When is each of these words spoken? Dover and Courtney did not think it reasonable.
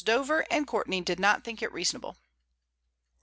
Dover 0.03 0.47
and 0.49 0.65
Courtney 0.65 1.01
did 1.01 1.19
not 1.19 1.43
think 1.43 1.61
it 1.61 1.71
reasonable. 1.71 2.17